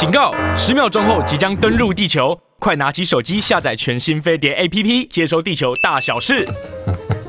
[0.00, 0.32] 警告！
[0.56, 6.48] 十秒钟后即将登陆地球，快拿起手机下载全新飞碟 APP，接收地球大小事。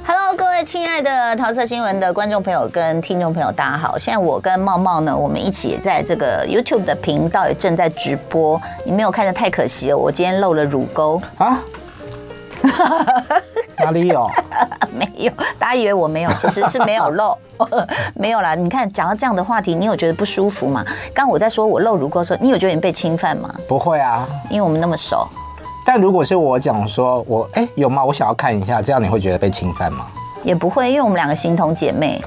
[0.07, 3.99] Hello，各位亲爱的桃色新闻的观众朋友跟听众朋友，大家好！
[3.99, 11.59] 现在我跟茂茂呢，我们一起也在这个 YouTube 的频道也正在直播，你没有看的太可惜了，我今天露了乳沟啊。
[13.83, 14.29] 哪里有？
[14.93, 17.37] 没有，大家以为我没有，其实是没有露，
[18.15, 18.55] 没有啦。
[18.55, 20.83] 你看，讲到这样的话题，你有觉得不舒服吗？
[21.13, 23.53] 刚刚我在说我露乳沟的时候，你有觉得你被侵犯吗？
[23.67, 25.27] 不会啊，因为我们那么熟。
[25.85, 28.03] 但如果是我讲说我哎、欸、有吗？
[28.03, 30.05] 我想要看一下，这样你会觉得被侵犯吗？
[30.43, 32.19] 也不会，因为我们两个形同姐妹，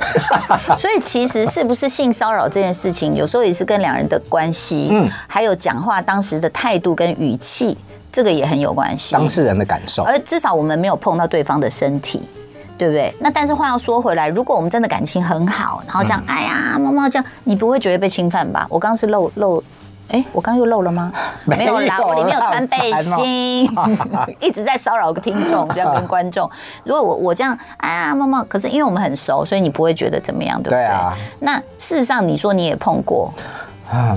[0.79, 7.77] 所以其实是不是性骚扰这件事情，有时候也是跟两人的关系，嗯，还有讲话当时的态度跟语气。
[8.15, 12.23] 这个也很有关系，当事人的感受，而至少我们没有碰到对方的身体，
[12.79, 13.13] 对不对？
[13.19, 18.65] 那但是话要说回来，如果我们真的感情很好，然后这样，嗯、哎呀，猫猫这样，你不会觉得被侵犯吧？
[18.71, 19.61] 我刚刚是漏漏，
[20.11, 21.13] 哎，我刚刚又漏了吗？
[21.45, 23.69] 没有啦，我里面有穿背心，
[24.39, 26.49] 一直在骚扰个听众，这样跟观众。
[26.85, 30.79] 如果我我这样，哎呀，猫猫，可是因为我们很熟，所以你不会觉得怎么样，对不对？
[30.79, 31.13] 对啊。
[31.41, 33.35] 那事实上，你说你也碰过
[33.91, 34.17] 啊。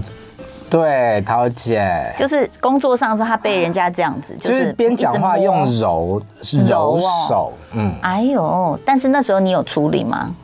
[0.69, 6.21] 对，桃姐就是工作上是他被人家这样子，就是边讲话用揉
[6.67, 10.35] 揉手，嗯，哎呦，但是那时候你有处理吗？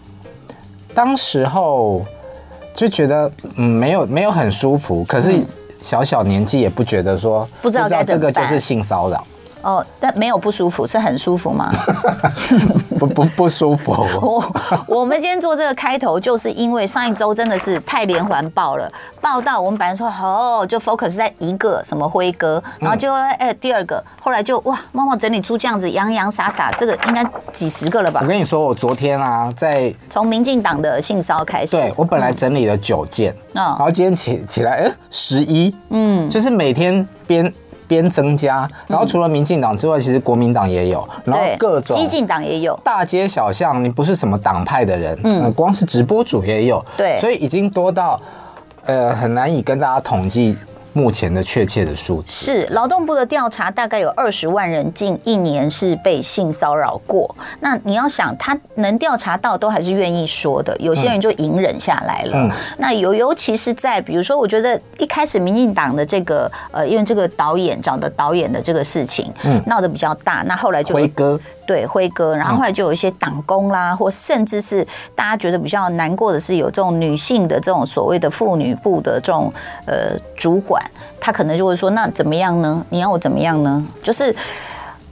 [0.93, 2.01] 当时候
[2.73, 5.43] 就觉得嗯，没有没有很舒服，可是
[5.81, 9.25] 小小年纪也不觉得说不知道这个就是性骚扰。
[9.63, 11.71] 哦，但没有不舒服，是很舒服吗？
[12.99, 13.91] 不不不舒服。
[14.21, 14.53] 我
[14.87, 28.19] 我们今天做这个开头，就是因为上一周真的是太连环爆了，爆到我们本来说哦，就 focus 在一个什么辉哥，然后就哎第二个，后来就哇，默默整理出这样子洋洋洒洒，这个应该几十个了吧？
[28.21, 37.51] 我跟你说，我昨天啊，在从民进党的性骚开始，对我本来整理了九件，嗯，然后今天起起来，哎，十一，嗯，就是每天边。
[37.93, 48.19] 边增加，然后除了民进党之外，其实国民党也有，然后各种激进党也有，大街小巷，你不是什么党派的人，嗯，光是直播主也有，对，所以已经多到，
[48.85, 50.57] 呃，很难以跟大家统计。
[50.93, 57.35] 目前的确切的数字是劳动部的调查，大概有二十万人近一年是被性骚扰过。
[57.59, 60.75] 那你要想，他能调查到，都还是愿意说的。
[60.77, 62.31] 有些人就隐忍下来了。
[62.35, 70.43] 嗯、那尤尤其是在比如说，我觉得一开始民进党的这个呃，因为这个导演找的导演的这个事情，嗯，闹得比较大。
[70.47, 71.39] 那后来就辉哥。
[71.65, 74.85] 对，辉哥，然后后来就有一些党工啦，或甚至是
[75.15, 79.51] 大家觉得比较难过的是，有这种女性的这种所谓的妇女部的这种
[79.85, 80.83] 呃主管，
[81.19, 82.85] 他可能就会说，那怎么样呢？
[82.89, 83.83] 你要我怎么样呢？
[84.01, 84.35] 就是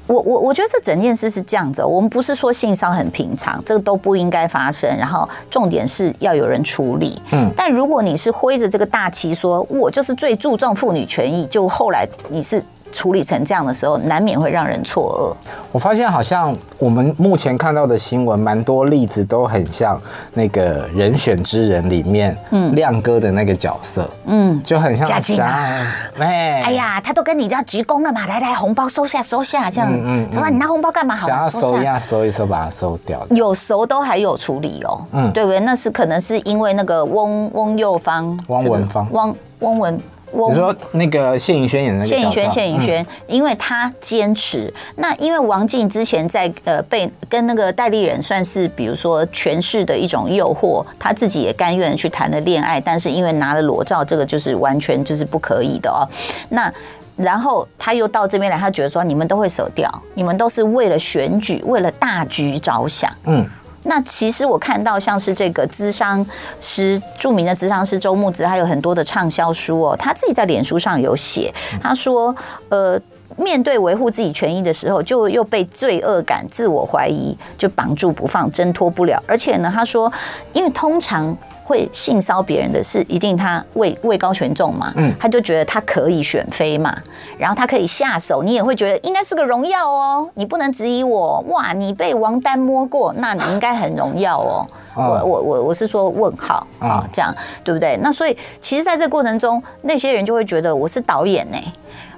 [0.07, 7.21] 我我我觉得这整件事是这样子，我们不是说性骚很平常，这个都不应该发生，然后重点是要有人处理。
[7.31, 12.61] 嗯，但如果你是挥着这个大旗说，我就是最注重妇女权益，就后来你是。
[12.91, 15.51] 处理成这样的时候，难免会让人错愕。
[15.71, 19.99] 我发现好像我们目前看到的新闻，蛮多例子都很像
[20.33, 25.85] 那个人选之人里面，嗯，亮哥的那个角色，嗯，就很像嘉靖啊，
[26.19, 31.15] 哎呀，他都跟你要鞠躬了嘛，来来，红包收下收下，这样，嗯，他说你拿红包干嘛？
[31.15, 33.25] 好，想要收一下，收一收，把它收掉。
[33.31, 35.59] 有熟都还有处理哦，嗯，对不对？
[35.61, 39.99] 那是可能是因为那个翁翁幼芳，汪文芳，汪汪文。
[40.31, 44.73] 你说那个谢颖轩演的那个谢颖轩，谢盈萱，因为他坚持。
[44.95, 56.07] 那因为王静之前在呃被跟那个戴立人算是比如说权势的一种诱惑，他自己也甘愿去谈了恋爱，但是因为拿了裸照，这个就是完全就是不可以的哦。
[56.49, 56.71] 那
[57.17, 63.45] 然后他又到这边来，他觉得说你们都会舍掉，你们都是为了选举，为了大局着想，嗯。
[63.83, 66.25] 那其实我看到像是这个咨商
[66.59, 72.35] 师，著名的咨商师周木子，他有很多的畅销书哦，他自己在脸书上有写，他说，
[72.69, 72.99] 呃，
[73.37, 80.11] 面对维护自己权益的时候，就又被罪恶感、自我怀疑就绑住不放，挣脱不了，而且呢，他说，
[80.53, 81.35] 因为通常。
[81.71, 86.93] 会性骚别人的是一定他位位高权重嘛，嗯，他就觉得他可以选妃嘛，
[87.37, 94.67] 然后他可以下手，你也会觉得应该是个荣耀哦，你不能质疑我，哇，你被王丹摸过，那你应该很荣耀哦，
[94.97, 97.97] 我我我我是说问号啊，这样对不对？
[98.01, 101.57] 那所以其实在这个过程中，那些人就会觉得我是导演呢，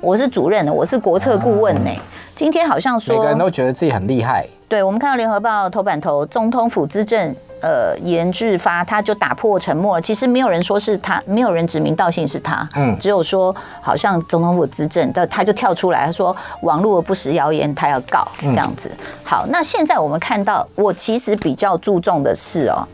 [0.03, 1.89] 我是主任呢，我是国策顾问呢，
[2.35, 7.33] 今天好像说每个人都觉得自己很厉害，对，我们看到联合报头版头，总统府资政。
[7.61, 10.01] 呃，严志发他就打破沉默了。
[10.01, 18.91] 其实没有人说是他，没有人指名道姓是他，嗯，只有说好像总统府资政，但他就跳出来他说网络的不实谣言，他要告这样子。
[19.23, 22.85] 好，那现在我们看到，我其实比较注重的是哦，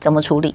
[0.00, 0.52] 怎么处理？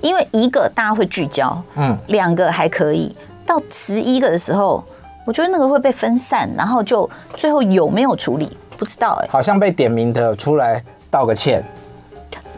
[0.00, 3.12] 因为一个大家会聚焦，嗯，两个还可以，
[3.46, 4.82] 到十一个的时候，
[5.24, 11.64] 我觉得那个会被分散，然后就最后有没有处理不知道哎、欸，好像被点名的出来道个歉。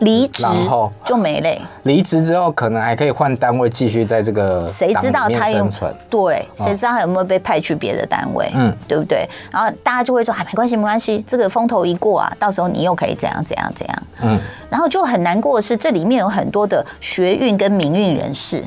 [0.00, 1.58] 离职然后就没嘞。
[1.84, 5.66] 离职之后可能还可以换单位继续在这个谁知道他有
[6.10, 8.50] 对，谁知道他有没有被派去别的单位？
[8.54, 9.26] 嗯，对不对？
[9.50, 14.02] 然后大家就会说，哎，没关系，没关系，这个风头一过啊，到时候你又可以怎样怎样怎样。
[14.20, 18.62] 嗯，然后就很难过的是，这里面有很多的学运跟民运人士。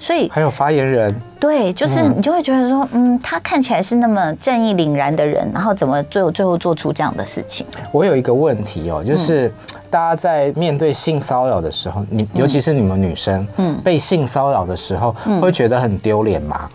[0.00, 7.66] 所以还有发言人，对，就是你就会觉得说，嗯，他看起来是那么正义凛然的人，然后怎么最后最后做出这样的事情？
[7.90, 9.52] 我有一个问题哦，就是
[9.90, 16.68] 大家在面对性骚扰的时候，你尤其是你们女生，嗯，被性骚扰的时候，会觉得很丢脸吗？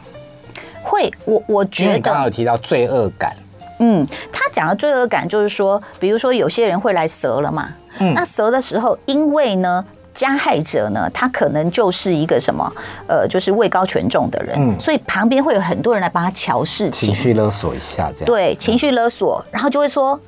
[0.84, 3.36] 会，我我觉得，你刚刚有提到罪恶感，
[3.80, 7.70] 嗯，他讲的罪恶感就是说，比如说有些人会来蛇了嘛，
[8.00, 9.86] 嗯，那蛇的时候，因为呢。
[10.18, 12.68] 加害者呢，他可能就是一个什么，
[13.08, 20.20] 呃，就是位高权重的人，嗯，所以旁边会有很多人来帮他瞧事情，情绪勒索一下，这样对，情绪勒索，然后就会说。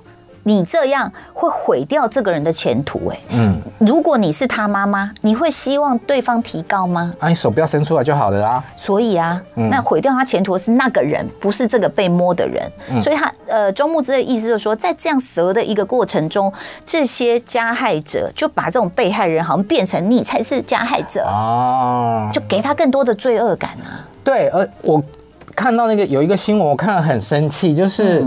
[0.44, 7.14] 你这样会毁掉这个人的前途，哎，嗯，如果你是他妈妈，你会希望对方提高吗？
[7.20, 8.64] 啊，你手不要伸出来就好了啊。
[8.76, 13.02] 所以啊，那毁掉他前途的是那个人，不是这个被摸的人。
[13.02, 16.52] 所以他呃，周牧之的意思就是说，在这样蛇的一个过程中，
[16.86, 24.08] 这些加害者就把这种被害人好像变成你才是加害者啊，就给他更多的罪恶感啊。
[24.24, 25.02] 对，而我
[25.56, 28.26] 看到那个有一个新闻，我看了很生气，就是。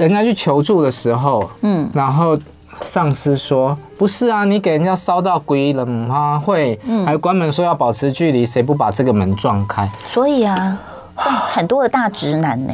[0.00, 2.36] 人家去求助的时候，嗯，然后
[2.80, 6.40] 上司说不是啊，你给人家烧到鬼了吗？
[6.42, 9.86] 会，嗯，还关门说要保持距离，谁不把这个门撞开？
[10.06, 10.78] 所以啊，
[11.18, 12.72] 这很多的大直男呢，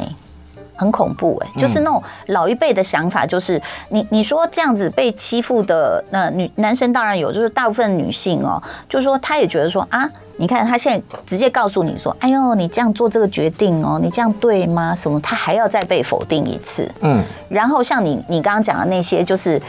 [0.77, 10.09] 很恐怖哎，就是那种老一辈的想法，就是你你说这样子被欺负的那女男生当然有，就是大部分女性哦，就是说她也觉得说啊。
[10.39, 14.93] 你看他现在直接告诉你说：“哎呦，你这样做这个决定哦，你这样对吗？
[14.93, 15.19] 什么？
[15.19, 19.59] 她还要再被否定一次。”嗯，然后像你你刚刚讲的那些，就是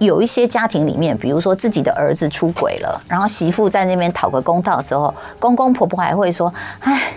[0.00, 7.12] 有一些家庭里面，比如说自己的儿子出轨了，然后媳妇在那边讨个公道的时候，公公婆婆还会说：“哎，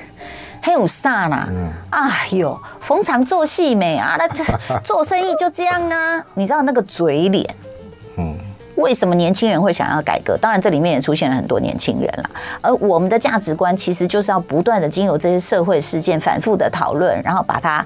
[0.64, 1.48] 很有煞啦，
[1.92, 4.16] 哎呦，逢场作戏没啊？
[4.18, 4.44] 那这
[4.84, 6.26] 做生意就这样啊？
[6.34, 7.56] 你知道那个嘴脸？
[8.18, 8.36] 嗯。”
[8.76, 10.36] 为什么年轻人会想要改革？
[10.36, 12.30] 当然，这里面也出现了很多年轻人啦。
[12.60, 17.86] 而我们的价值观其实就是要不断的经由这些社会事件反复的讨论，然后把它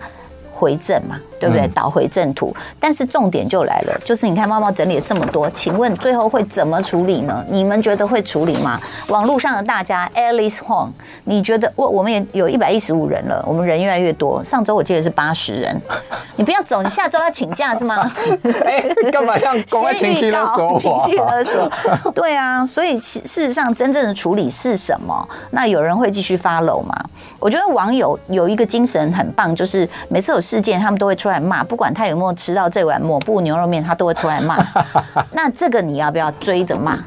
[0.58, 1.20] 回正嘛。
[1.40, 1.68] 对不对？
[1.68, 7.46] 导回正途，但是重点就来了，就是你看猫猫整理了这么多，请问最后会怎么处理呢？
[7.48, 8.82] 你们觉得会处理吗？
[9.10, 10.90] 网络上的大家，Alice Huang，
[11.26, 14.44] 你觉得我我们也有一百一十五人了，我们人越来越多。
[14.44, 15.80] 上周我记得是八十人，
[16.38, 18.12] 你不要走，你下周要请假是吗？
[18.66, 20.80] 哎，干嘛这样公开情绪勒索？
[20.80, 21.72] 情绪勒索，
[22.16, 25.30] 对啊，所以事实上真正的处理是什么？
[25.52, 27.00] 那有人会继续 follow 吗？
[27.40, 34.58] 我觉得网友有一个精神很棒，就是每次有事件，他们都会出来骂，不管他有没有吃到这碗抹布牛肉面，他都会出来骂。
[35.34, 36.98] 那这个你要不要追着骂？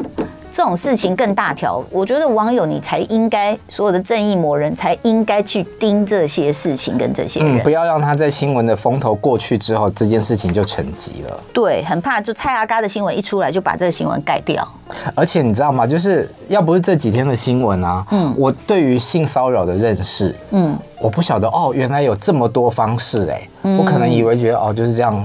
[0.52, 11.40] 这种事情更大条，我觉得网友你才应该，所有的正义魔人才应该去盯这些事情跟这些人，嗯，不要让他在新闻的风头过去之后，这件事情就沉寂了。
[11.52, 14.66] 对，很怕就蔡阿嘎的新闻一出来，就把这个新闻盖掉。
[15.14, 15.86] 而且你知道吗？
[15.86, 25.24] 就是要不是这几天的新闻啊，嗯，我对于性骚扰的认识，嗯，我不晓得哦，原来有这么多方式哎，嗯，我可能以为觉得哦就是这样，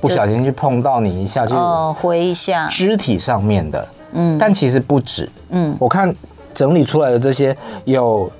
[0.00, 3.86] 不小心去碰到你一下就哦回一下肢体上面的。
[4.12, 5.28] 嗯，但其实不止。
[5.50, 6.14] 嗯，我看
[6.52, 8.30] 整理出来的这些有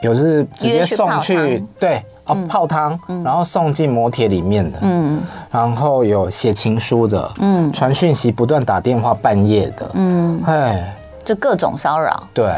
[0.00, 5.20] 有是直接送去对啊泡汤，然后送进摩铁里面的，嗯，
[5.50, 10.94] 然后有写情书的，嗯，传讯息不断打电话半夜的，嗯，哎，
[11.24, 12.22] 就各种骚扰。
[12.32, 12.52] 对，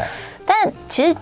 [0.45, 1.15] 但其实。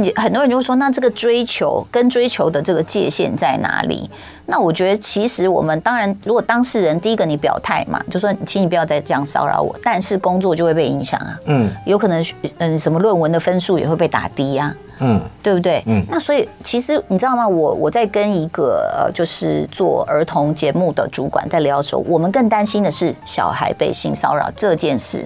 [0.00, 4.10] 你很多人就会说，那这个追求跟追求的这个界限在哪里？
[4.46, 11.38] 那我觉得，其实我们当然，如果当事人第一个你表态嘛，就说，请你不要再这样骚扰我，但是工作就会被影响啊。
[11.46, 12.24] 嗯，有可能
[12.58, 14.74] 嗯，什么论文的分数也会被打低呀。
[15.02, 15.82] 嗯，对不对？
[15.86, 17.46] 嗯，那所以其实你知道吗？
[17.46, 25.24] 我我在跟一个呃，就是做儿童节目的主管在聊的时候，我们更担心的是小孩被性骚扰这件事。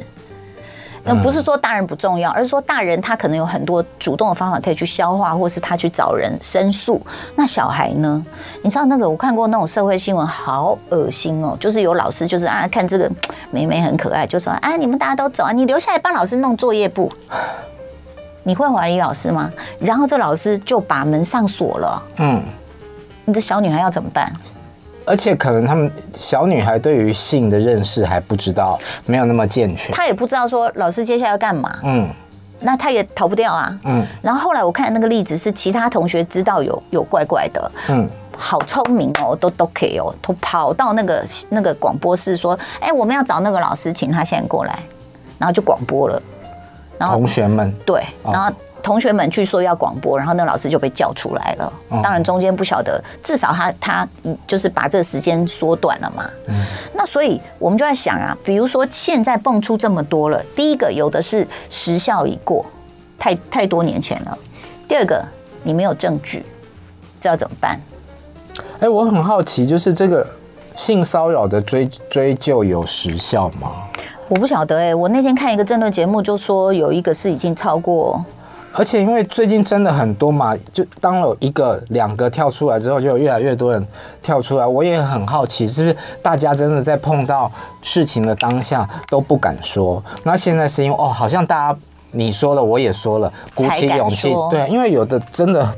[1.06, 7.00] 那不是说大人不重要，而是说大人他可能有很多主动的方法可以去消化，或是他去找人申诉。
[7.36, 8.22] 那小孩呢？
[8.62, 11.54] 你知道那个我看过那种社会新闻，好恶心哦！
[11.60, 13.10] 就是有老师就是啊，看这个
[13.50, 17.12] 妹妹很可爱，就说啊，你们大家都走啊，你留下来帮老师弄作业簿。
[18.42, 19.52] 你会怀疑老师吗？
[19.78, 22.02] 然后这老师就把门上锁了。
[22.16, 22.42] 嗯，
[23.26, 24.32] 你的小女孩要怎么办？
[25.04, 29.94] 而且可能他们小女孩对于性的认识还不知道，没有那么健全。
[29.94, 31.78] 她也不知道说老师接下来要干嘛。
[31.82, 32.08] 嗯，
[32.60, 33.78] 那她也逃不掉啊。
[33.84, 37.70] 嗯，然后后来我看那个例子是其他同学知道有有怪怪的。
[37.88, 44.78] 嗯，好聪明哦，都都可以哦，都跑到那个那个广播室说：“哎，我们要找那个老师，请他现在过来。”
[45.38, 46.22] 然后就广播了。
[46.98, 48.50] 然后同学们对，然后。
[48.84, 51.72] 同学们去说要广播，然后那老师就被叫出来了。
[52.02, 54.08] 当然中间不晓得，至少他他
[54.46, 56.30] 就是把这个时间缩短了嘛。
[56.48, 56.54] 嗯。
[56.92, 62.66] 那所以我们就在想啊，比如说现在蹦出这么多了，第一个有的是时效已过，
[63.18, 64.38] 太太多年前了。
[64.86, 65.24] 第二个
[65.62, 66.44] 你没有证据，
[67.18, 67.80] 这要怎么办？
[68.80, 70.26] 哎，我很好奇，就是这个
[70.76, 73.72] 性骚扰的追追究有时效吗？
[74.28, 78.22] 我不晓得哎，我那天看一个政论节目，就说有一个是已经超过。
[78.76, 83.86] 而且因为最近真的很多嘛，就当了一个两个跳出来之后，就有越来越多人
[84.20, 84.66] 跳出来。
[84.66, 87.50] 我也很好奇，是不是大家真的在碰到
[87.82, 90.02] 事情的当下都不敢说？
[90.24, 91.78] 那现在是因为哦，好像大家
[92.10, 94.34] 你说了，我也说了，鼓起勇气。
[94.50, 95.72] 对，因为有的真的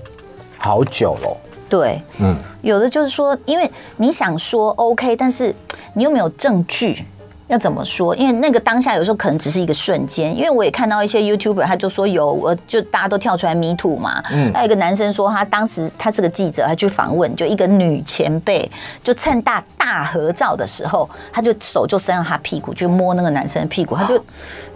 [0.58, 1.36] 好久了。
[1.68, 5.54] 对，嗯，有的就是说，因为你想说 OK，但是
[5.94, 7.04] 你又没有证据。
[7.48, 8.14] 要怎么说？
[8.16, 10.36] 因为那个当下有时候可能只是一个瞬间。
[10.36, 14.22] 因为我也看到一些 YouTuber，他就说有，我就大家都跳出来 Me Too 嘛。
[14.32, 14.52] 嗯。
[14.52, 18.68] 还有一个男生说，他当时他是个记者，他去访问，就一个女前辈，
[19.04, 23.94] 就趁大大合照的时候，他就手就伸到他屁股，就摸那个男生的屁股。
[23.94, 24.16] 他就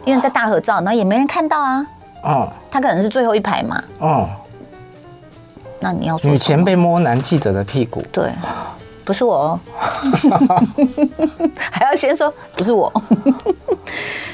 [0.05, 1.87] 因为在大合照，然后也没人看到啊。
[2.23, 2.53] 哦。
[2.71, 3.83] 他可能是最后一排嘛。
[3.99, 4.29] 哦。
[5.81, 8.05] 那你要说女前辈摸男记者的屁股？
[8.13, 8.31] 对。
[9.11, 9.61] 不是我哦，
[11.69, 12.93] 还要先说不是我。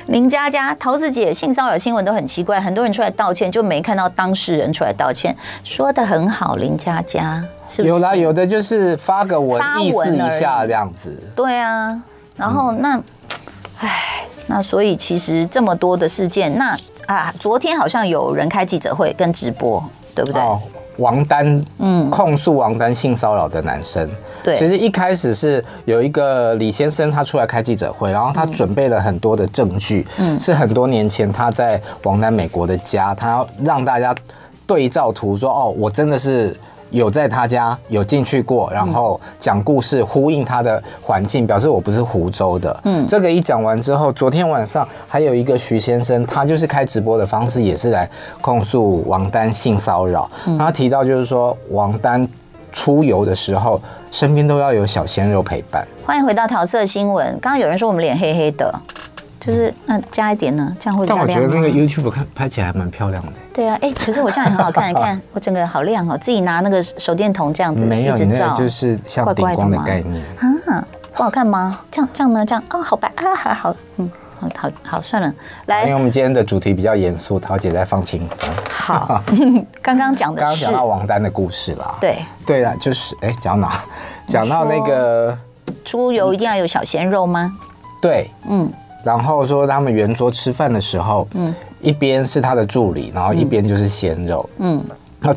[0.09, 5.35] 林佳佳、桃子姐性骚扰新闻都很奇怪，很多人出来道歉，就没看到当事人出来道歉。
[5.65, 7.89] 说的很好，林佳佳是不是？
[7.89, 11.19] 有啦，有的就是发个文意思一下这样子。
[11.35, 11.99] 对啊，
[12.37, 13.03] 然后那，
[13.81, 19.83] 哎，那所以其实这么多的事件，那啊，昨天好像有人开记者会跟直播，
[20.15, 20.43] 对不对？
[20.43, 20.61] 哦
[20.99, 24.09] 王丹，嗯，控诉王丹性骚扰的男生，
[24.43, 34.15] 对，其实一开始是有一个李先生，他出来开记者会，然后他准备了很多的证据，嗯，是很多年前他在王丹美国的家，他要让大家
[34.67, 36.57] 对照图说，哦，我真的是。
[36.91, 42.81] 有在他家有进去过，然后讲故事呼应他的环境，表示我不是湖州的。
[42.85, 48.09] 嗯，这个一讲完之后，昨天晚上还有一个徐先生，他就是开直播的方式，也是来
[48.41, 50.31] 控诉王丹性骚扰。
[50.59, 52.27] 他提到就是说，王丹
[52.73, 55.87] 出游的时候，身边都要有小鲜肉陪伴。
[56.05, 57.27] 欢迎回到桃色新闻。
[57.41, 58.73] 刚刚有人说我们脸黑黑的。
[59.47, 61.07] 就是那加一点呢，这样会。
[61.07, 63.33] 但我觉得那个 YouTube 看拍起来还蛮漂亮的。
[63.55, 70.23] 对啊，哎，可是我这样也很好看，你看 我整个好亮哦，自己拿那个手电筒这样子没有，你那就是像顶光的概念
[70.67, 70.85] 啊，
[71.15, 71.81] 不好看吗？
[71.91, 72.45] 这样这样呢？
[72.45, 74.11] 这样哦，好白啊，还好，嗯，
[74.41, 75.33] 好好好，算了，
[75.67, 78.53] 来，因为我们今天的主题比较严肃，桃姐在放轻松。
[78.69, 79.23] 好，
[79.81, 81.97] 刚刚讲的刚刚讲到王丹的故事啦。
[82.01, 83.81] 对对啊，就是哎，讲到哪？
[84.27, 85.39] 讲到那个
[85.85, 87.57] 出游一定要有小鲜肉吗？
[88.03, 88.71] 对，嗯。
[89.07, 94.83] 然后说他们圆桌吃饭的时候，嗯，一边是他的助理，然后一边就是鲜肉，嗯，
[95.21, 95.33] 那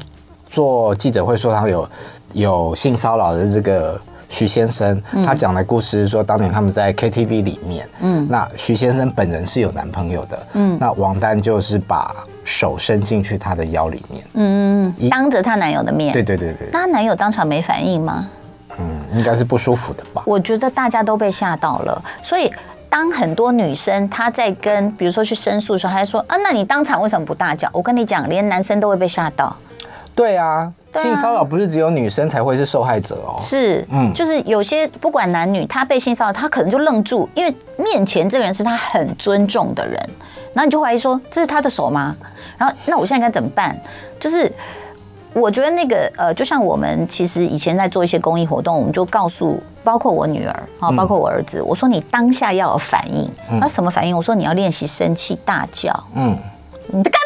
[0.49, 1.89] 做记者会说他有
[2.33, 18.27] 有性骚扰的这个徐先生，他讲的故事是说当年他们在 KTV 里面，嗯，那徐先生本人是有男朋友的，嗯，那王丹就是把手伸进去他的腰里面，嗯，当着她男友的面，对对对对，那她男友当场没反应吗？
[18.79, 20.23] 嗯，应该是不舒服的吧。
[20.25, 22.51] 我觉得大家都被吓到了，所以。
[22.89, 27.69] 当很多女生她在跟，比如说去申诉的时候，她说啊，那你当场为什么不大叫？
[27.71, 29.55] 我跟你讲，连男生都会被吓到。
[30.15, 33.39] 对啊，对啊，性骚扰不是只有女生才会是受害者哦。
[33.39, 39.93] 是，嗯，就是有些不管男女，他被性骚扰，他可能就愣住，因为面前这个人是他很尊重的人，
[40.53, 42.15] 然后你就怀疑说这是他的手吗？
[42.57, 43.79] 然后那我现在该怎么办？
[44.19, 44.51] 就是。
[45.33, 53.29] 我觉得那个呃，就像我们其实以前在做一些公益活动，我们就告诉包括我女儿啊，包括我儿子，我说你当下要有反应。
[53.59, 54.15] 那什么反应？
[54.15, 55.91] 我说你要练习生气大叫。
[56.15, 56.37] 嗯，
[56.87, 57.19] 你在干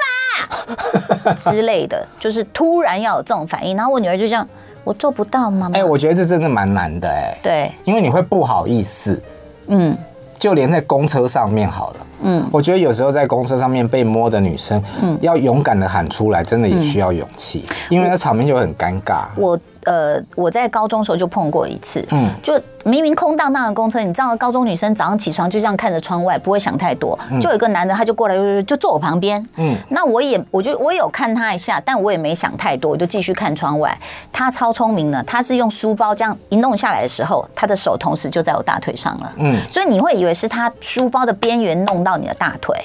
[1.26, 1.34] 嘛？
[1.52, 3.76] 之类的，就是突然要有这种反应。
[3.78, 4.48] 然后我女儿就这样，
[4.84, 5.72] 我做不到吗？
[5.74, 7.38] 哎，我觉得这真的蛮难的哎。
[7.42, 9.22] 对，因为你会不好意思。
[9.68, 9.98] 嗯。
[10.40, 19.26] 就连在公车上面好了，嗯，我觉得有时候在公车上面被摸的女生，嗯，要勇敢的喊出来，真的也需要勇气，因为那场面就很尴尬。
[19.36, 33.98] 我呃，我在高中的时候就碰过一次，嗯，就明明空荡荡的公车，你知道高中女生早上起床就这样看着窗外，不会想太多，就有一个男的他就过来就就坐我旁边，嗯，那我也我就我有看他一下，但我也没想太多，我就继续看窗外。
[34.32, 42.78] 他超聪明的，他是用书包这样一弄下来的时候，他的手同时就在我大腿上了，嗯，所以你会以为是他书包的边缘弄到你的大腿，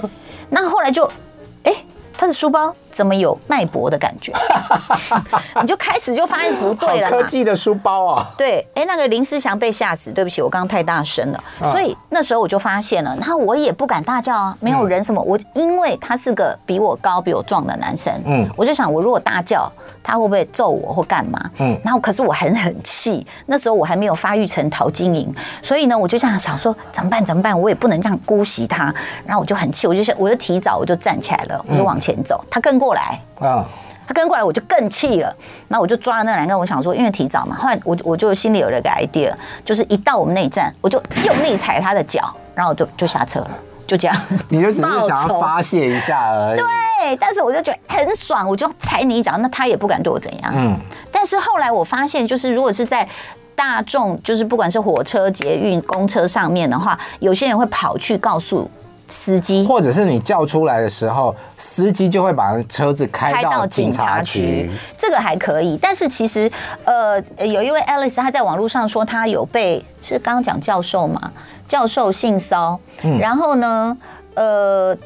[0.50, 1.10] 那后来就，
[1.64, 1.72] 哎。
[2.14, 4.32] 他的书包怎么有脉搏的感觉？
[5.60, 7.10] 你就开始就发现不对了。
[7.10, 19.70] 科技的书包啊，对，哎，那个林思祥被吓死，对不起，我刚刚太大声了，所以那时候我就发现了，然后我也不敢大叫啊，没有人什么，我因为他是个比我高、比我壮的男生，嗯，我就想，我如果大叫，
[20.02, 21.50] 他会不会揍我或干嘛？
[21.58, 25.32] 嗯，然后可是我很很气，那时候我还没有发育成陶晶莹，
[25.62, 27.24] 所以呢，我就这样想说，怎么办？
[27.24, 27.58] 怎么办？
[27.58, 28.94] 我也不能这样姑息他，
[29.24, 33.64] 然后我就很气，我就想，我就提早我就站起来了，我就往前走，他跟过来啊，
[34.06, 35.32] 他跟过来我就更气了，
[35.68, 39.32] 那我就抓了那两个，我想说，因为提早嘛，后来我我就心里有了个 idea，
[39.64, 43.50] 就是一到我们那一站，我就用力踩他的脚，然后我就就下车了。
[43.84, 44.16] 就这样，
[44.48, 46.56] 你就只是想要发泄一下而已。
[46.56, 50.52] 对，但是我就觉得很爽，我就踩你一脚，那他也不敢对我怎样。
[50.54, 50.74] 嗯。
[51.10, 53.06] 但是后来我发现，就是如果是在
[53.54, 58.70] 大众，就是不管是火车、捷运、公车上面的话，有些人会跑去告诉
[59.08, 64.70] 司机，或者是你叫出来的时候，司机就会把车子开到警察局。
[64.96, 66.50] 这个还可以，但是其实
[66.84, 71.30] 呃，有一位 Alice，她在网络上说，她有被是刚刚讲教授嘛？
[71.68, 72.78] 教授性骚，
[73.18, 73.96] 然后呢，
[74.34, 74.96] 呃，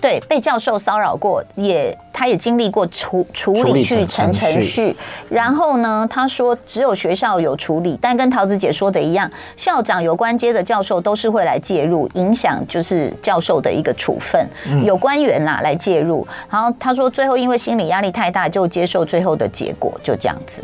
[0.00, 4.96] 对，被教授骚扰过，也他也经历过处处理去程程序，
[5.28, 14.48] 然后呢，他说只有学校有处理，但跟桃子姐说的一样，校长有关接的教授都是会来介入，影响就是教授的一个处分，
[14.84, 20.62] 有官员啦来介入，然后他说最后因为心理压力太大，就接受最后的结果，就这样子，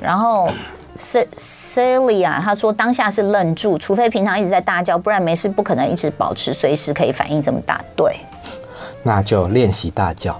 [0.00, 0.48] 然后。
[1.02, 7.80] Celia，他说当下是愣住，除非平常一直在大叫，不然没事不可能一直保持随时可以反应这么大。
[7.96, 8.20] 对，
[9.02, 10.38] 那就练习大叫。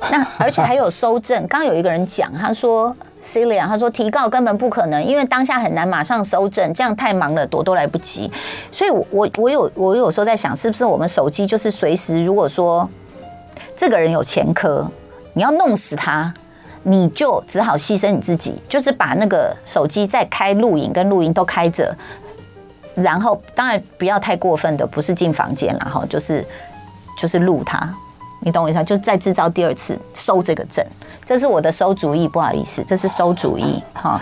[0.10, 8.30] 那而且还有搜证，刚有一个人讲，他说 Celia，他说提告根本不可能，因为当下很难马上搜证，这样太忙了，躲都来不及。
[8.70, 12.88] 所以我，我我有我有时候在想，是不是我们手机就是随时，如果说
[13.76, 14.88] 这个人有前科，
[15.32, 16.32] 你要弄死他。
[16.84, 21.94] 你就只好牺牲你自己，就是把那个手机再开录影跟录音都开着，
[22.94, 26.42] 然后当然不要太过分的，不是进房间了哈，就是
[27.18, 27.86] 就是录他，
[28.40, 28.82] 你懂我意思？
[28.84, 30.82] 就是再制造第二次收这个证，
[31.26, 34.18] 这是我的收主意，不好意思，这是收主意哈。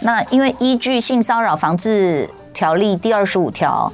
[0.00, 3.92] 那因为依据性骚扰防治条例第二十五条。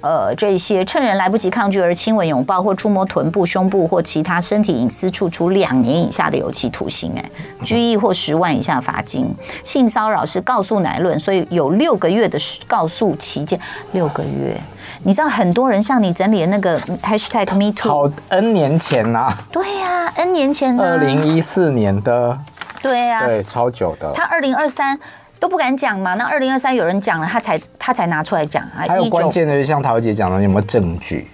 [0.00, 7.30] 呃，这些趁人来不及抗拒而亲吻、拥抱或触摸臀部、胸部或其他身体隐私处，处两年以下的有期徒刑，哎，
[7.64, 9.28] 拘役或十万以下罚金。
[9.64, 13.58] 性骚扰是告诉乃论，所以有六个月的告诉期间。
[13.90, 14.60] 六个月，
[15.02, 19.38] 你知道很多人向你整理的那个 hashtag me too，好 N 年前呐、啊。
[19.50, 20.84] 对呀、啊，N 年前、啊。
[20.84, 22.38] 二零一四年的。
[22.80, 23.26] 对呀、啊。
[23.26, 24.12] 对，超久的。
[24.14, 24.96] 他二零二三。
[25.40, 26.14] 都不敢讲嘛？
[26.14, 28.84] 那二零二三有人讲了，他才他才拿出来讲啊。
[28.86, 31.28] 还有关键的，就像桃姐讲的，有没有证据？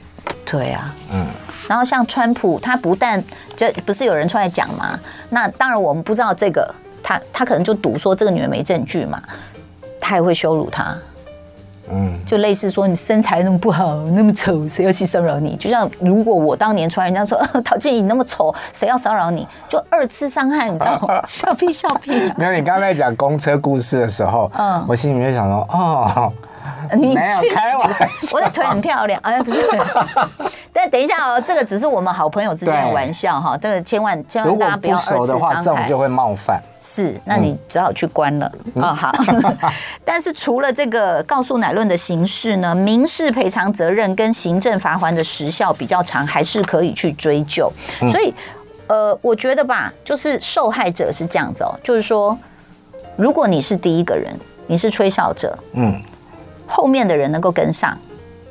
[0.44, 1.26] 对啊，嗯。
[1.66, 3.22] 然后像川普，他不但
[3.56, 4.98] 就不是有人出来讲嘛？
[5.30, 9.22] 那当然我们不知道这个，他他可能就赌说这个女人没证据嘛，
[10.00, 10.94] 他也会羞辱她。
[11.90, 15.56] 嗯，就类似说你身材那么不好，那么丑，谁要去骚扰你？
[15.56, 19.46] 就像如果我当年传人家说 陶晶莹你那么丑，谁要骚扰你？
[19.68, 21.22] 就二次伤害，你知道吗？
[21.26, 22.34] 笑屁笑屁、啊。
[22.38, 26.32] 没有，你刚才讲公车故事的时候，嗯，我心里面就想说，哦。
[26.96, 29.60] 你没有开玩笑，我的腿很漂亮，哎，不是。
[30.72, 35.62] 但等一下哦，这个只是我们好朋友之间的玩笑哈，这个千万千万大家不要二次伤害。
[35.62, 36.60] 这种就会冒犯。
[36.80, 38.50] 是，那你只好去关了
[38.80, 38.92] 啊。
[38.92, 39.12] 好。
[40.04, 47.72] 但是除了这个告诉乃论的形式呢，民事赔偿责任跟行政罚锾的时效比较长，还是可以去追究。
[48.10, 48.34] 所以，
[48.88, 52.36] 呃，我觉得吧，就是受害者是这样子哦，就是说，
[53.16, 54.34] 如果你是第一个人，
[54.66, 56.02] 你是吹哨者，嗯。
[56.76, 57.96] 后面的人能够跟上，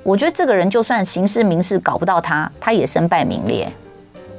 [0.01, 3.69] 我觉得这个人就算刑事民事搞不到他，他也身败名裂。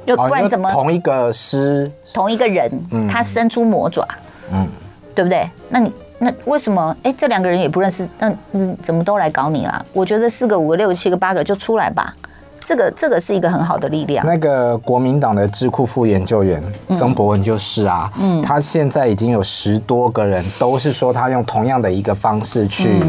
[0.07, 2.71] 就不然怎么同一个师同一个人，
[3.07, 4.03] 他伸出魔爪，
[4.51, 4.67] 嗯，
[5.13, 5.47] 对不对？
[5.69, 6.95] 那你那为什么？
[7.03, 9.83] 哎，这两个人也不认识，那那怎么都来搞你啦？
[9.93, 12.15] 我觉得四个、五个、六个、七个、八个就出来吧。
[12.63, 14.25] 这个这个是一个很好的力量。
[14.25, 16.63] 那个国民党的智库副研究员
[16.95, 23.03] 曾博文就是啊，嗯，他现在已经有十多个人都是说他用同样的一个方式去。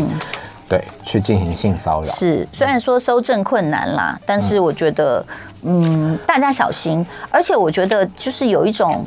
[0.69, 5.25] 对，去进行性骚扰是，虽然说收证困难啦，但是我觉得，
[5.63, 7.07] 嗯，大家小心。
[7.31, 9.05] 而且我觉得，就是有一种，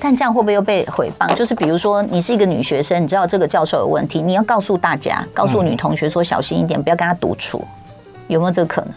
[0.00, 1.34] 但这样会不会又被毁谤？
[1.34, 7.62] 就是比如说，你是一个女学生，你知道这个教授有问题，你要告诉大家，告诉女同学说小心一点，不要跟他独处，
[8.26, 8.90] 有没有这个可能？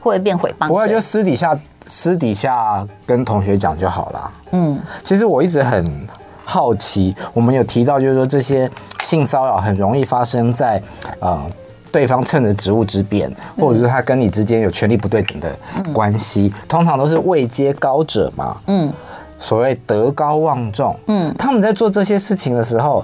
[0.00, 0.68] 会不会变诽谤？
[0.68, 4.32] 不会，就私底下私底下跟同学讲就好了。
[4.52, 6.08] 嗯，其实我一直很
[6.46, 8.70] 好奇，我们有提到，就是说这些
[9.02, 10.80] 性骚扰很容易发生在
[11.20, 11.44] 呃。
[11.92, 15.56] 对方趁着职务之便，或者是他跟你之间有权力不对等的
[15.94, 18.54] 关系，嗯、通常都是位阶高者嘛。
[18.66, 18.92] 嗯，
[19.38, 20.94] 所谓德高望重。
[21.06, 23.02] 嗯，他们在做这些事情的时候，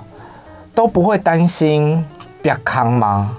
[0.75, 2.05] 都不会担心
[2.43, 3.35] 被康吗？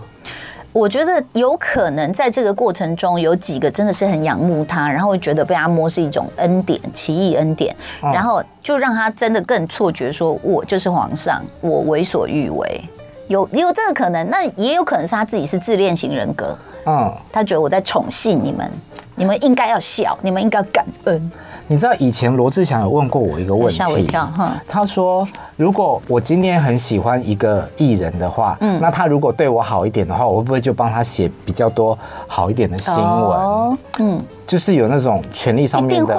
[0.73, 12.81] 我觉得有可能在这个过程中，有几个真的是很仰慕他，然后会觉得被他摸是一种恩典，奇异恩典，然后就让他真的更错觉，说我就是皇上，我为所欲为。
[13.27, 16.57] 有也有这个可能，那也有可能是他自己是自恋型人格。
[16.85, 18.69] 嗯，他觉得我在宠幸你们，
[19.15, 21.31] 你们应该要笑，你们应该要感恩。
[21.67, 24.29] 你知道以前罗志祥有问过我一个问题，吓我一跳。
[24.67, 31.97] 他说：“如果我今天很喜欢一个艺人的话，嗯，那他如果对我好一点的话，我会不会就帮他写比较多
[32.27, 33.03] 好一点的新闻？
[33.03, 36.15] 哦，嗯，就是有那种权力上面的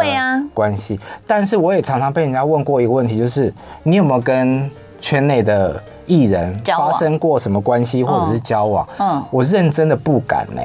[0.52, 0.98] 关系。
[1.26, 3.52] 但是我也常常被人家问过一个问题，就是
[3.82, 8.86] 你有没有跟圈内的？”艺人发生过什么关系或者是交往？
[8.98, 10.60] 嗯，我认真的不敢呢。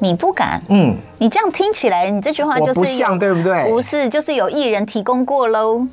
[0.00, 0.62] 你不敢？
[0.68, 3.68] 嗯，你这样听起来，你这句话就是不像，对不对？
[3.68, 5.86] 不是，就是有艺人提供过喽，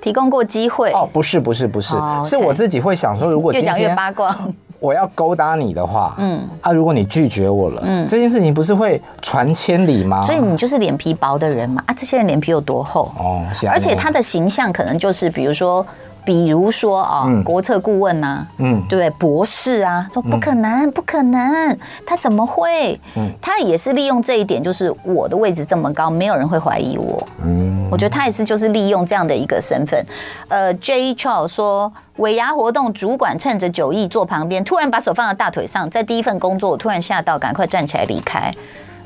[0.00, 0.90] 提供过机会。
[0.92, 4.36] 哦，不是，不是，不是，是我自己会想说，如果越讲越八卦，
[4.80, 10.24] 我要勾搭你的话，嗯啊，如果你拒绝我了，嗯，这件事情不是会传千里吗？
[10.26, 11.82] 所以你就是脸皮薄的人嘛。
[11.86, 13.12] 啊，这些人脸皮有多厚？
[13.18, 15.86] 哦，而且他的形象可能就是，比如说。
[16.24, 23.00] 比如说啊，嗯、国策顾问呐、啊，嗯，对，博士啊，说不可能，嗯、不可能，他怎么会？
[23.16, 27.26] 嗯，他也是利用这一点，就是我的位置这么高，没有人会怀疑我。
[27.44, 30.04] 嗯，我觉得他也是，就是利用这样的一个身份。
[30.48, 31.14] 呃，J.
[31.14, 38.52] Charles 说，尾牙活动主管趁着酒意坐旁边，突然把手放到大腿上，在第一份工作，我突然吓到，赶快站起来离开，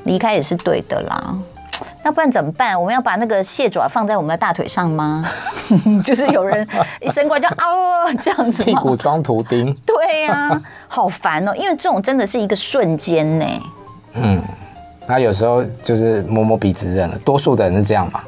[0.05, 1.35] 离开也是对的啦。
[2.03, 2.79] 那不然怎么办？
[2.79, 5.25] 我们要把那个蟹爪放在我们的大腿上吗？
[6.05, 6.67] 就是有人
[7.01, 9.75] 一伸过来就啊，这样子，屁股装图钉。
[9.87, 11.55] 对呀、啊，好烦哦！
[11.55, 13.47] 因为这种真的是一个瞬间呢。
[14.15, 14.43] 嗯，
[15.07, 18.21] 那有时候就是摸摸鼻子认了，多数的人是这样嘛？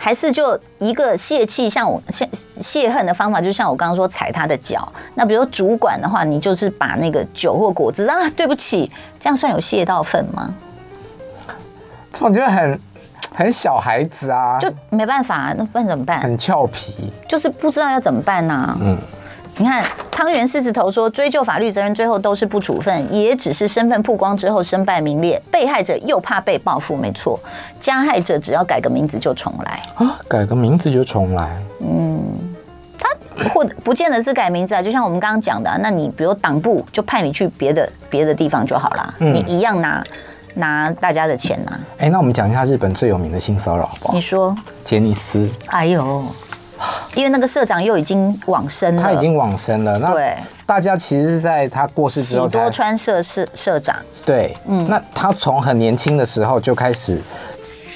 [0.00, 4.86] 还是就一个泄气，像我泄泄恨的方法，就像我刚刚说踩他的脚。
[5.14, 10.54] 那比如主管的话，你就是把那个酒或果汁啊，对不起，这样算有泄到份吗？
[12.20, 12.80] 我觉得很
[13.34, 16.20] 很小孩子啊，就没办法，那不然怎么办？
[16.20, 18.76] 很俏皮，就是不知道要怎么办呢、啊？
[18.80, 18.96] 嗯，
[19.58, 27.38] 你看汤圆狮子头说，追究法律责任，最后都是不处分，也只是身份曝光之后身败名裂，被害者又怕被报复，没错，
[27.78, 31.56] 加害者只要改个名字就重来啊，改个名字就重来。
[31.80, 32.20] 嗯，
[32.98, 33.08] 他
[33.50, 40.02] 或不见得是改名字啊，就像我们刚刚讲的、啊，那你比如党部就派你去别的别的地方就好了，嗯、你一样拿。
[40.54, 41.78] 拿大家的钱呐！
[41.98, 44.14] 哎，那我们讲一下日本最有名的性骚扰好不好？
[44.14, 45.48] 你说，杰尼斯。
[45.66, 46.24] 哎呦，
[47.14, 49.98] 因为那个社长又已经往生了，他已经往生了。
[49.98, 53.96] 那对，大家其实是在他过世之后，多川社社社长。
[54.24, 57.20] 对，嗯，那他从很年轻的时候就开始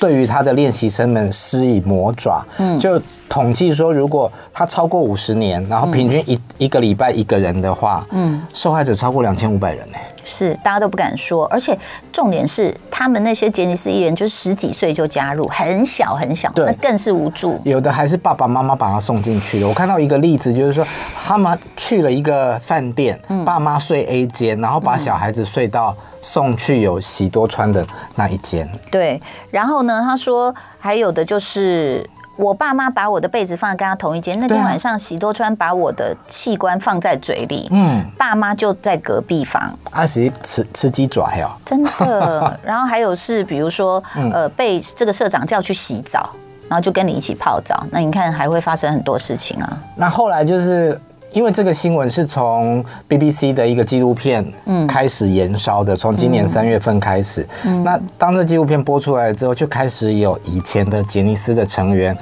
[0.01, 3.01] 对于他的练习生们施以魔爪，嗯，就。
[3.33, 9.97] 统计说，如果他超过五十年，然后平均一一个礼拜一个人的话，嗯，受害者超过两千五百人呢。
[10.23, 11.77] 是，大家都不敢说，而且
[12.13, 17.59] 重点是，他们那些杰尼斯艺人，就是十几岁就加入，很小很小，那更是无助。
[17.65, 19.67] 有的还是爸爸妈妈把他送进去的。
[19.67, 20.87] 我看到一个例子，就是说
[21.25, 28.71] 他们去了一个饭店，嗯、爸妈睡 A 间，然后把小孩子睡到送去有喜多川的那一间。
[28.91, 29.19] 对，
[29.51, 32.07] 然后呢，他说还有的就是。
[32.37, 34.39] 我爸妈把我的被子放在跟他同一间。
[34.41, 37.69] 那天晚上，喜多川把我的器官放在嘴里。
[37.71, 39.77] 嗯，爸妈就在隔壁房。
[39.91, 41.51] 阿喜吃吃鸡爪呀？
[41.65, 42.59] 真的。
[42.65, 46.31] 然后还有是，比如说，呃，被这个社长叫去洗澡，
[46.69, 47.87] 然后就跟你一起泡澡。
[47.91, 49.79] 那你看，还会发生很多事情啊。
[49.97, 51.01] 那后来就是。
[51.33, 54.45] 因为这个新闻是从 BBC 的一个纪录片
[54.87, 57.47] 开始延烧的，从今年三月份开始。
[57.83, 62.17] 那当这纪录片播出来之后，就开始有以前的杰尼斯的成员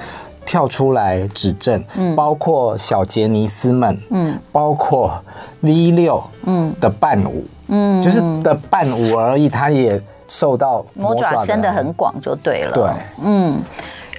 [0.45, 1.83] 跳出来指证，
[2.15, 4.37] 包括小杰尼斯们，嗯。
[4.51, 5.21] 包括
[5.59, 6.73] V 六嗯。
[6.79, 8.01] 的伴舞，嗯。
[8.01, 12.71] 就是的伴舞而已，他也受到魔爪伸得很广，就对了。
[12.73, 12.89] 对，
[13.23, 13.59] 嗯。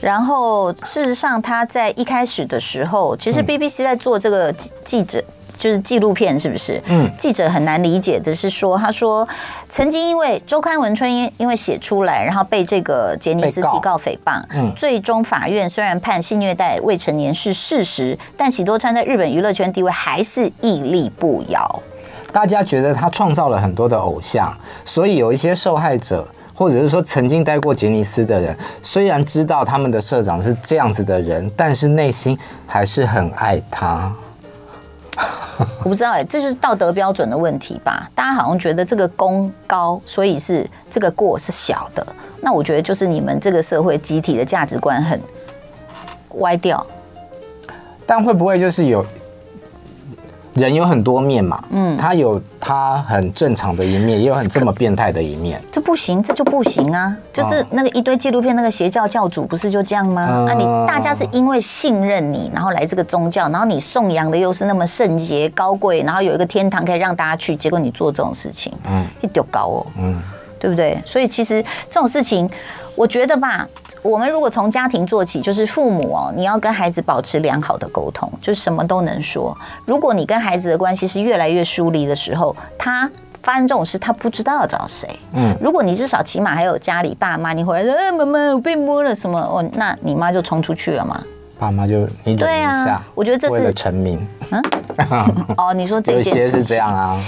[0.03, 4.53] 然后，事实上，他在一开始的时候，其实 BBC 在做这个
[4.85, 5.23] 记者
[5.57, 6.83] 就是纪录片，是不是？
[6.87, 9.27] 嗯，记者很难理解的是说，他说
[9.69, 21.81] 曾经因为周刊文春因因为写出来，然后被这个杰尼斯提告诽谤，嗯，最终法院虽然判性虐待未成年是事实，但喜多川在日本娱乐圈地位还是屹立不摇。
[22.33, 24.53] 大家觉得他创造了很多的偶像，
[24.85, 26.27] 所以有一些受害者，
[26.63, 34.15] 或者是说曾经待过杰尼斯的人，虽然知道他们的社长是这样子的人，但是内心还是很爱他。
[35.83, 38.09] 我不知道哎、欸，这就是道德标准的问题吧？
[38.15, 42.07] 大家好像觉得这个功高，所以是这个过是小的。
[42.41, 45.21] 那我觉得就是你们这个社会集体的价值观很
[46.39, 46.87] 歪掉。
[48.07, 49.05] 但会不会就是有？
[50.55, 55.63] 人有很多面嘛，嗯，他有他很正常的一面，也有很这么变态的一面。
[55.71, 57.17] 这不行，这就不行啊！
[57.33, 60.27] 就是那个一堆纪录片，那个邪教教主不是就这样吗？
[60.29, 70.21] 嗯、啊，你大家是因为信任你，然后来这个宗教，然后你颂扬的又是那么圣洁高贵，然后有一个天堂可以让大家去，结果你做这种事情，嗯，一丢高哦，嗯，
[70.61, 71.01] 对不对？
[71.07, 72.49] 所以其实这种事情。
[72.95, 73.67] 我觉得吧，
[74.03, 79.57] 我们如果从家庭做起，就是父母哦，你要跟孩子保持良好的沟通，就是什么都能说。
[79.87, 83.11] 如果你跟孩子的关系是越来越疏离的时候，他
[83.43, 85.19] 发生这种事，他不知道要找谁。
[85.33, 89.41] 嗯，如果你至少起码还有家里爸妈，你回来说，哎，妈妈，我被摸了什么？
[89.41, 91.23] 哦，那你妈就冲出去了嘛。
[91.59, 92.93] 爸妈就你忍一下。
[92.93, 94.25] 啊、我觉得这是成名。
[94.51, 94.63] 嗯，
[95.57, 97.19] 哦，你说这件事有些是这样啊。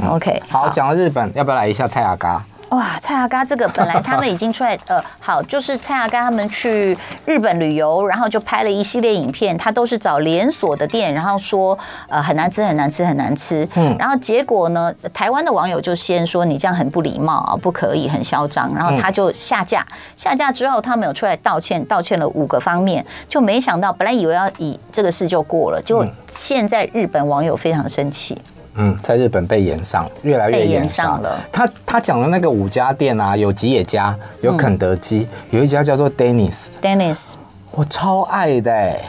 [0.00, 2.44] 嗯、OK，好，讲到日本，要不要来一下蔡雅嘎？
[2.70, 13.66] 哇，蔡阿嘎这个本来他们已经出来，呃，好，就是蔡阿嘎他们去日本旅游，然后就拍了一系列影片，他都是找连锁的店，然后说，呃，很难吃，很难吃，很难吃。
[13.76, 19.86] 嗯，然后结果呢，台湾的网友就先说你这样很不礼貌啊，不可以，很嚣张，然后他就下架。
[20.16, 28.36] 下架之后，他们有出来道歉，道歉了五个方面，就没想到，本来以为要以这个事就过了，结果现在日本网友非常生气。
[28.76, 31.38] 嗯，在日本被延上，越来越延上了。
[31.50, 36.64] 他他讲的那个五家店啊，有吉野家，有肯德基，嗯、有一家叫做 Dennis。
[36.82, 37.32] Dennis，
[37.72, 39.00] 我超爱的哎、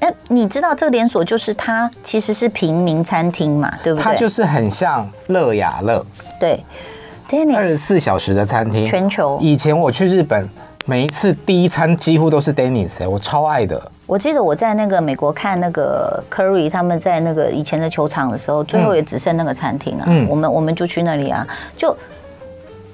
[0.00, 0.14] 欸。
[0.28, 4.04] 你知道这个连锁就是它其实是平民餐厅嘛，对不对？
[4.04, 6.04] 它就是很像乐雅乐。
[6.38, 6.62] 对
[7.26, 9.38] ，Dennis 二十四小时的餐厅，全球。
[9.40, 10.46] 以前我去日本，
[10.86, 13.90] 每一次第一餐几乎都是 Dennis，哎，我超爱的。
[14.06, 20.04] 我记得我在那个美国看那个 Curry 他们在那个以前的球场的时候，最后也只剩那个餐厅啊。
[20.06, 21.46] 嗯，我们我们就去那里啊。
[21.74, 21.96] 就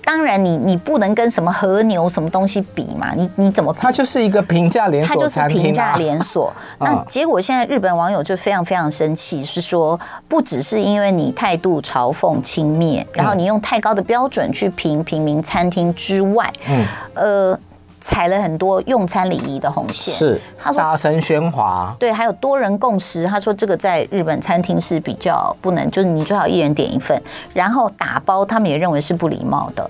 [0.04, 3.12] 当然你你不能跟什么和牛什么东西比嘛。
[3.16, 3.74] 你你怎么？
[3.76, 6.52] 它就是一个平价连锁，它就是平价连锁。
[6.78, 9.98] 那结果现在日本网友就非常非常生气，是说
[10.28, 17.60] 不只是因为你态度嘲讽轻蔑，然后你用太高的标准去评平民餐厅之外，嗯，呃。
[18.00, 23.26] 踩了很多用餐礼仪的红线，是他说大声喧哗，对，还有多人共食。
[23.26, 27.20] 他说这个在日本餐厅是比较不能，就是你最好一人点一份，
[27.52, 29.88] 然后打包，他们也认为是不礼貌的，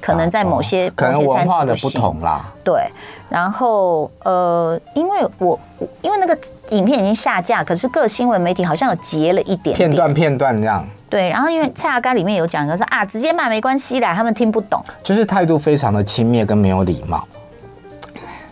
[0.00, 2.52] 可能在某些可能文化的不同啦。
[2.62, 2.80] 对，
[3.28, 5.58] 然后呃，因为我
[6.00, 6.38] 因为那个
[6.70, 10.86] 影片已经下架，可是各新闻媒体好像有截了一点片段片段这样。
[11.12, 17.22] 对，然后因为蔡阿嘎里面有讲的是啊，直接骂没关系啦，他们听不懂，就是态度非常的轻蔑跟没有礼貌。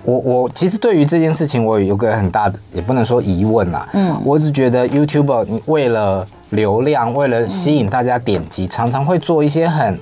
[0.05, 3.89] 我我其实对于这件事情，我有个很大的，也不能说疑问啦。
[3.95, 9.99] 嗯，我只觉得 YouTuber 你为了流量，为了吸引大家点击，常常会做一些很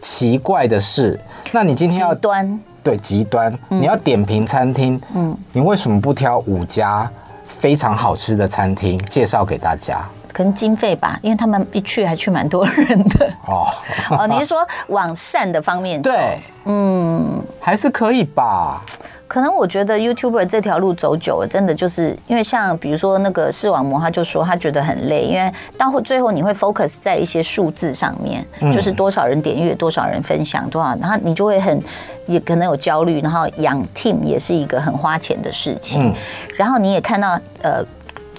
[0.00, 1.18] 奇怪的事。
[1.50, 7.10] 那你今天要极端，对，极端，你要点评餐厅，嗯，你为什么不挑五家
[7.44, 10.08] 非常好吃的餐厅介绍给大家？
[10.36, 13.66] 可能经费吧，因为他们一去还去蛮多人的哦。
[14.18, 16.10] 哦，你是说往善的方面走？
[16.10, 18.78] 对，嗯，还是可以吧。
[19.26, 31.82] 可能我觉得 YouTuber 这条路走久了，真的就是因为像比如说那个视网膜，他就说他觉得很累，因为到最后你会 focus 在一些数字上面，就是多少人点阅、多少人分享多少，然后你就会很
[32.26, 36.14] 也可能有焦虑，然后养 team 也是一个很花钱的事情，
[36.58, 37.82] 然后你也看到呃。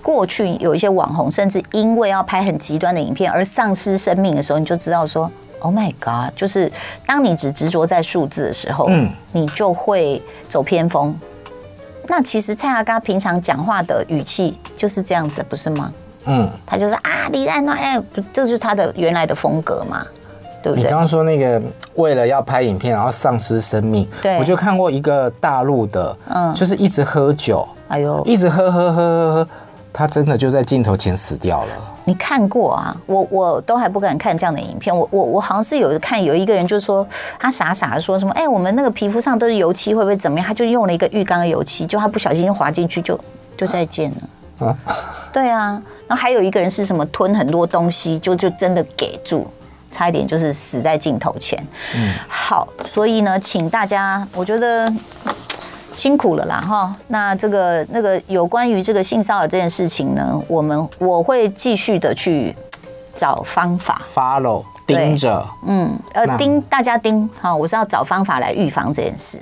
[0.08, 6.34] 过去有一些网红，甚至因为要拍很极端的影片而丧失生命的时候，你就知道说，Oh my God！
[6.34, 6.72] 就是
[7.06, 11.14] 当你只执着在数字的时候，嗯，你就会走偏锋。
[12.08, 15.92] 那其实蔡阿嘎平常讲话的语气就是这样子，不是吗？
[16.24, 20.08] 嗯，他就是啊，李安，哎，这就是他的原来的风格嘛，
[20.64, 20.84] 对不对？
[20.84, 21.62] 你刚刚说那个
[21.96, 29.48] 为了要拍影片然后丧失生命，对，我就看过一个大陆的，嗯，就是一直喝酒，哎呦，一直喝喝喝喝喝。
[29.98, 31.72] 他真的就在镜头前死掉了。
[32.06, 32.96] 你看过啊？
[33.08, 34.96] 我我都还不敢看这样的影片。
[34.96, 37.06] 我我我好像是有看有一个人就说
[37.40, 40.48] 他傻傻的说什么，哎，我们那个皮肤上都是油漆，会不会怎么样？
[40.48, 43.16] 他就用了一个浴缸的油漆，就他不小心就滑进去就，
[43.58, 44.68] 就就再见了。
[44.68, 44.78] 啊？
[45.34, 45.82] 对啊。
[46.08, 49.48] 然后还有一个人是什么吞很多东西，就就真的给住，
[49.92, 51.62] 差一点就是死在镜头前。
[51.96, 54.94] 嗯，好，所以呢，请大家，我觉得
[55.98, 56.96] 辛苦了啦哈。
[57.08, 62.56] 那这个那个有关于这个性骚扰这件事情呢，我们我会继续的去
[63.16, 69.38] 找方法，follow 盯着，嗯，呃，盯大家盯，哈，我是要找方法来预防这件事。